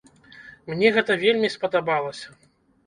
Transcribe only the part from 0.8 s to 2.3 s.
гэта вельмі спадабалася.